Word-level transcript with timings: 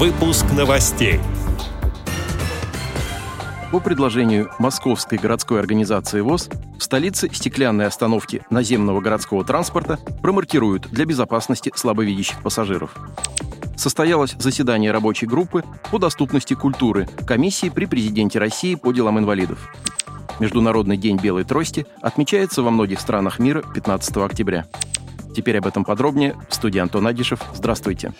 Выпуск 0.00 0.46
новостей. 0.56 1.20
По 3.70 3.80
предложению 3.80 4.50
Московской 4.58 5.18
городской 5.18 5.60
организации 5.60 6.22
ВОЗ 6.22 6.48
в 6.78 6.82
столице 6.82 7.28
стеклянные 7.30 7.86
остановки 7.86 8.40
наземного 8.48 9.02
городского 9.02 9.44
транспорта 9.44 9.98
промаркируют 10.22 10.88
для 10.90 11.04
безопасности 11.04 11.70
слабовидящих 11.74 12.42
пассажиров. 12.42 12.96
Состоялось 13.76 14.36
заседание 14.38 14.90
рабочей 14.90 15.26
группы 15.26 15.64
по 15.90 15.98
доступности 15.98 16.54
культуры 16.54 17.06
комиссии 17.26 17.68
при 17.68 17.84
президенте 17.84 18.38
России 18.38 18.76
по 18.76 18.92
делам 18.92 19.18
инвалидов. 19.18 19.70
Международный 20.38 20.96
день 20.96 21.18
белой 21.18 21.44
трости 21.44 21.84
отмечается 22.00 22.62
во 22.62 22.70
многих 22.70 23.00
странах 23.00 23.38
мира 23.38 23.62
15 23.74 24.16
октября. 24.16 24.64
Теперь 25.36 25.58
об 25.58 25.66
этом 25.66 25.84
подробнее. 25.84 26.36
В 26.48 26.54
студии 26.54 26.78
Антон 26.78 27.06
Агишев. 27.06 27.42
Здравствуйте. 27.52 28.14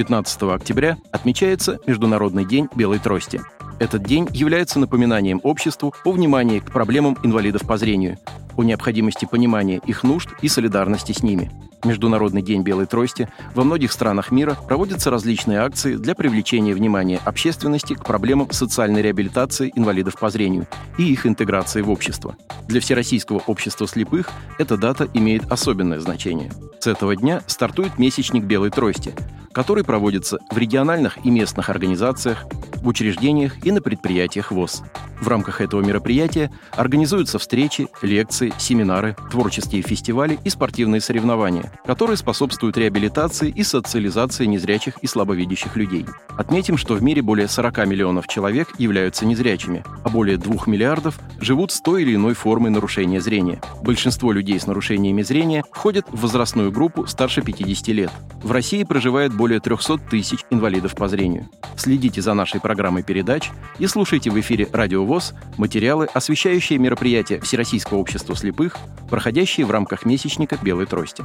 15 0.00 0.42
октября 0.44 0.96
отмечается 1.12 1.78
Международный 1.86 2.46
день 2.46 2.70
белой 2.74 2.98
трости. 2.98 3.42
Этот 3.78 4.02
день 4.02 4.26
является 4.32 4.78
напоминанием 4.78 5.40
обществу 5.42 5.94
о 6.06 6.12
внимании 6.12 6.60
к 6.60 6.72
проблемам 6.72 7.18
инвалидов 7.22 7.66
по 7.66 7.76
зрению, 7.76 8.16
о 8.56 8.62
необходимости 8.62 9.28
понимания 9.30 9.78
их 9.84 10.02
нужд 10.02 10.30
и 10.40 10.48
солидарности 10.48 11.12
с 11.12 11.22
ними. 11.22 11.50
Международный 11.84 12.40
день 12.40 12.62
белой 12.62 12.86
трости 12.86 13.28
во 13.54 13.62
многих 13.62 13.92
странах 13.92 14.30
мира 14.30 14.56
проводятся 14.66 15.10
различные 15.10 15.58
акции 15.58 15.96
для 15.96 16.14
привлечения 16.14 16.72
внимания 16.72 17.20
общественности 17.26 17.92
к 17.92 18.02
проблемам 18.02 18.50
социальной 18.52 19.02
реабилитации 19.02 19.70
инвалидов 19.74 20.18
по 20.18 20.30
зрению 20.30 20.66
и 20.96 21.12
их 21.12 21.26
интеграции 21.26 21.82
в 21.82 21.90
общество. 21.90 22.36
Для 22.68 22.80
Всероссийского 22.80 23.42
общества 23.46 23.86
слепых 23.86 24.30
эта 24.58 24.78
дата 24.78 25.06
имеет 25.12 25.52
особенное 25.52 26.00
значение. 26.00 26.50
С 26.78 26.86
этого 26.86 27.14
дня 27.16 27.42
стартует 27.46 27.98
месячник 27.98 28.44
белой 28.44 28.70
трости, 28.70 29.14
который 29.52 29.84
проводится 29.84 30.38
в 30.50 30.58
региональных 30.58 31.24
и 31.24 31.30
местных 31.30 31.68
организациях, 31.70 32.46
в 32.76 32.86
учреждениях 32.86 33.64
и 33.64 33.72
на 33.72 33.80
предприятиях 33.80 34.52
ВОЗ. 34.52 34.82
В 35.20 35.28
рамках 35.28 35.60
этого 35.60 35.82
мероприятия 35.82 36.50
организуются 36.72 37.38
встречи, 37.38 37.88
лекции, 38.00 38.52
семинары, 38.58 39.16
творческие 39.30 39.82
фестивали 39.82 40.38
и 40.44 40.50
спортивные 40.50 41.00
соревнования, 41.00 41.72
которые 41.86 42.16
способствуют 42.16 42.78
реабилитации 42.78 43.50
и 43.50 43.62
социализации 43.62 44.46
незрячих 44.46 44.96
и 45.02 45.06
слабовидящих 45.06 45.76
людей. 45.76 46.06
Отметим, 46.38 46.78
что 46.78 46.94
в 46.94 47.02
мире 47.02 47.20
более 47.20 47.48
40 47.48 47.86
миллионов 47.86 48.28
человек 48.28 48.68
являются 48.78 49.26
незрячими, 49.26 49.84
а 50.04 50.08
более 50.08 50.38
2 50.38 50.64
миллиардов 50.66 51.18
живут 51.38 51.70
с 51.70 51.80
той 51.82 52.02
или 52.02 52.14
иной 52.14 52.34
формой 52.34 52.70
нарушения 52.70 53.20
зрения. 53.20 53.60
Большинство 53.82 54.32
людей 54.32 54.58
с 54.58 54.66
нарушениями 54.66 55.22
зрения 55.22 55.64
входят 55.70 56.06
в 56.08 56.22
возрастную 56.22 56.72
группу 56.72 57.06
старше 57.06 57.42
50 57.42 57.88
лет. 57.88 58.10
В 58.42 58.52
России 58.52 58.84
проживает 58.84 59.34
более 59.34 59.60
300 59.60 59.98
тысяч 60.10 60.40
инвалидов 60.50 60.94
по 60.94 61.08
зрению. 61.08 61.48
Следите 61.76 62.22
за 62.22 62.32
нашей 62.32 62.60
программой 62.60 63.02
передач 63.02 63.50
и 63.78 63.86
слушайте 63.86 64.30
в 64.30 64.40
эфире 64.40 64.68
Радио 64.72 65.04
ВОЗ 65.10 65.34
материалы, 65.56 66.06
освещающие 66.14 66.78
мероприятия 66.78 67.40
Всероссийского 67.40 67.98
общества 67.98 68.36
слепых, 68.36 68.76
проходящие 69.08 69.66
в 69.66 69.72
рамках 69.72 70.04
месячника 70.04 70.56
«Белой 70.62 70.86
трости». 70.86 71.24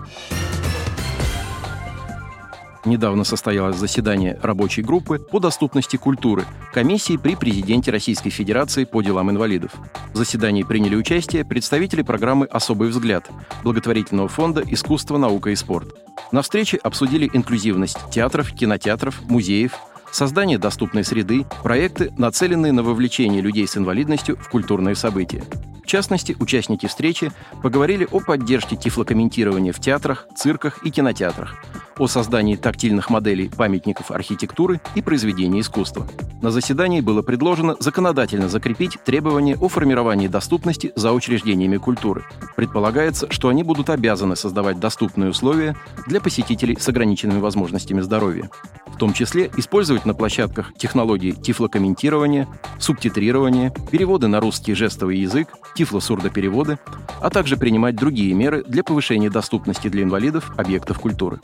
Недавно 2.83 3.23
состоялось 3.23 3.77
заседание 3.77 4.39
рабочей 4.41 4.81
группы 4.81 5.19
по 5.19 5.39
доступности 5.39 5.97
культуры 5.97 6.45
комиссии 6.73 7.17
при 7.17 7.35
президенте 7.35 7.91
Российской 7.91 8.31
Федерации 8.31 8.85
по 8.85 9.03
делам 9.03 9.29
инвалидов. 9.29 9.71
В 10.13 10.17
заседании 10.17 10.63
приняли 10.63 10.95
участие 10.95 11.45
представители 11.45 12.01
программы 12.01 12.47
«Особый 12.47 12.89
взгляд» 12.89 13.29
благотворительного 13.63 14.29
фонда 14.29 14.63
«Искусство, 14.67 15.17
наука 15.17 15.51
и 15.51 15.55
спорт». 15.55 15.95
На 16.31 16.41
встрече 16.41 16.77
обсудили 16.77 17.29
инклюзивность 17.33 17.97
театров, 18.11 18.51
кинотеатров, 18.51 19.21
музеев, 19.29 19.73
создание 20.15 20.57
доступной 20.57 21.03
среды, 21.03 21.45
проекты, 21.61 22.11
нацеленные 22.17 22.71
на 22.71 22.83
вовлечение 22.83 23.41
людей 23.41 23.67
с 23.67 23.77
инвалидностью 23.77 24.37
в 24.37 24.49
культурные 24.49 24.95
события. 24.95 25.43
В 25.83 25.87
частности, 25.87 26.35
участники 26.39 26.87
встречи 26.87 27.31
поговорили 27.61 28.07
о 28.11 28.19
поддержке 28.19 28.75
тифлокомментирования 28.75 29.71
в 29.71 29.79
театрах, 29.79 30.27
цирках 30.35 30.83
и 30.83 30.89
кинотеатрах, 30.89 31.63
о 31.99 32.07
создании 32.07 32.55
тактильных 32.55 33.11
моделей 33.11 33.49
памятников 33.49 34.09
архитектуры 34.09 34.81
и 34.95 35.03
произведений 35.03 35.59
искусства. 35.59 36.07
На 36.41 36.49
заседании 36.49 37.01
было 37.01 37.21
предложено 37.21 37.75
законодательно 37.79 38.49
закрепить 38.49 38.97
требования 39.03 39.57
о 39.57 39.67
формировании 39.67 40.27
доступности 40.27 40.91
за 40.95 41.11
учреждениями 41.11 41.77
культуры. 41.77 42.23
Предполагается, 42.55 43.31
что 43.31 43.49
они 43.49 43.61
будут 43.61 43.91
обязаны 43.91 44.35
создавать 44.35 44.79
доступные 44.79 45.29
условия 45.29 45.75
для 46.07 46.19
посетителей 46.19 46.77
с 46.79 46.89
ограниченными 46.89 47.39
возможностями 47.39 48.01
здоровья. 48.01 48.49
В 48.95 48.97
том 48.97 49.11
числе 49.11 49.51
использовать 49.57 50.05
на 50.05 50.13
площадках 50.13 50.73
технологии 50.77 51.31
тифлокомментирования, 51.31 52.47
субтитрирования, 52.79 53.73
переводы 53.91 54.27
на 54.29 54.39
русский 54.39 54.73
жестовый 54.73 55.17
язык, 55.17 55.49
тифлосурдопереводы, 55.75 56.79
а 57.19 57.29
также 57.29 57.57
принимать 57.57 57.97
другие 57.97 58.33
меры 58.33 58.63
для 58.65 58.85
повышения 58.85 59.29
доступности 59.29 59.89
для 59.89 60.03
инвалидов 60.03 60.49
объектов 60.55 61.01
культуры. 61.01 61.41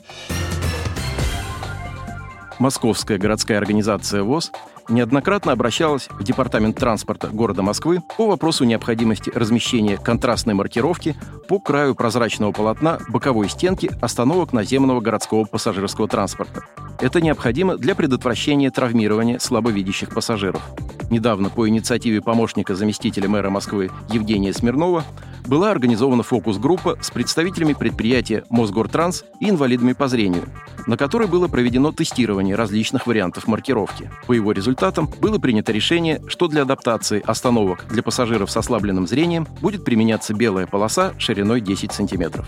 Московская 2.61 3.17
городская 3.17 3.57
организация 3.57 4.21
ВОЗ 4.21 4.51
неоднократно 4.87 5.51
обращалась 5.51 6.07
в 6.11 6.23
Департамент 6.23 6.77
транспорта 6.77 7.29
города 7.29 7.63
Москвы 7.63 8.03
по 8.15 8.27
вопросу 8.27 8.65
необходимости 8.65 9.31
размещения 9.33 9.97
контрастной 9.97 10.53
маркировки 10.53 11.15
по 11.47 11.59
краю 11.59 11.95
прозрачного 11.95 12.51
полотна 12.51 12.99
боковой 13.09 13.49
стенки 13.49 13.89
остановок 13.99 14.53
наземного 14.53 15.01
городского 15.01 15.45
пассажирского 15.45 16.07
транспорта. 16.07 16.63
Это 16.99 17.19
необходимо 17.19 17.77
для 17.77 17.95
предотвращения 17.95 18.69
травмирования 18.69 19.39
слабовидящих 19.39 20.13
пассажиров. 20.13 20.61
Недавно 21.09 21.49
по 21.49 21.67
инициативе 21.67 22.21
помощника 22.21 22.75
заместителя 22.75 23.27
мэра 23.27 23.49
Москвы 23.49 23.89
Евгения 24.11 24.53
Смирнова 24.53 25.03
была 25.45 25.71
организована 25.71 26.23
фокус-группа 26.23 26.97
с 27.01 27.11
представителями 27.11 27.73
предприятия 27.73 28.43
«Мосгортранс» 28.49 29.25
и 29.39 29.49
инвалидами 29.49 29.93
по 29.93 30.07
зрению, 30.07 30.43
на 30.87 30.97
которой 30.97 31.27
было 31.27 31.47
проведено 31.47 31.91
тестирование 31.91 32.55
различных 32.55 33.07
вариантов 33.07 33.47
маркировки. 33.47 34.09
По 34.27 34.33
его 34.33 34.51
результатам 34.51 35.09
было 35.19 35.39
принято 35.39 35.71
решение, 35.71 36.21
что 36.27 36.47
для 36.47 36.63
адаптации 36.63 37.23
остановок 37.25 37.85
для 37.89 38.03
пассажиров 38.03 38.51
с 38.51 38.57
ослабленным 38.57 39.07
зрением 39.07 39.47
будет 39.61 39.83
применяться 39.83 40.33
белая 40.33 40.67
полоса 40.67 41.13
шириной 41.17 41.61
10 41.61 41.91
сантиметров. 41.91 42.47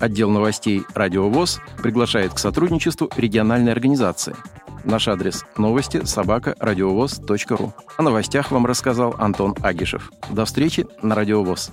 Отдел 0.00 0.30
новостей 0.30 0.82
«Радио 0.94 1.28
ВОЗ» 1.28 1.60
приглашает 1.82 2.32
к 2.32 2.38
сотрудничеству 2.38 3.10
региональной 3.16 3.72
организации. 3.72 4.36
Наш 4.84 5.08
адрес– 5.08 5.44
новости 5.56 6.04
собака 6.04 6.54
ру. 6.60 7.72
О 7.96 8.02
новостях 8.02 8.50
вам 8.52 8.64
рассказал 8.64 9.14
Антон 9.18 9.54
Агишев. 9.60 10.12
До 10.30 10.44
встречи 10.44 10.86
на 11.02 11.14
Радио 11.14 11.42
ВОЗ. 11.42 11.72